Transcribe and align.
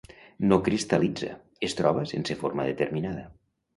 No 0.51 0.57
cristal·litza, 0.67 1.29
es 1.69 1.77
troba 1.81 2.07
sense 2.13 2.39
forma 2.43 2.67
determinada. 2.71 3.29